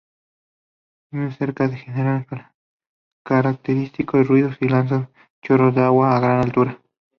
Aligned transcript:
Chimeneas 1.11 1.37
cercanas 1.37 1.77
que 1.79 1.85
generan 1.91 2.25
característicos 3.23 4.27
ruidos 4.27 4.57
y 4.59 4.67
lanzan 4.67 5.11
chorros 5.43 5.75
de 5.75 5.83
agua 5.83 6.17
a 6.17 6.19
gran 6.19 6.39
altura. 6.41 6.81